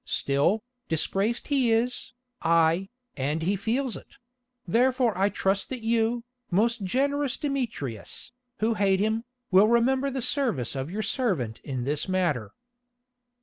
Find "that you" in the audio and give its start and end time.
5.69-6.23